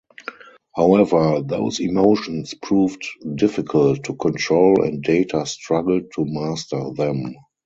[0.75, 3.05] However, those emotions proved
[3.35, 7.35] difficult to control and Data struggled to master them.